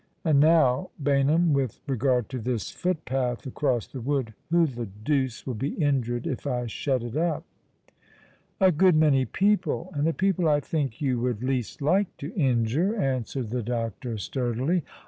[0.25, 5.53] And now, Baynham, with regard to this footpath across the wood, who the deuce will
[5.53, 7.45] be injured if I shut it up?""
[8.59, 12.95] A good many people, and the people I think you would least like to injure,"
[12.99, 14.83] answered the doctor, sturdily.